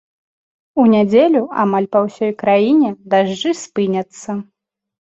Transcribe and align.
У 0.83 0.85
нядзелю 0.93 1.43
амаль 1.65 1.87
па 1.97 2.03
ўсёй 2.09 2.35
краіне 2.41 2.89
дажджы 3.13 3.51
спыняцца. 3.65 4.29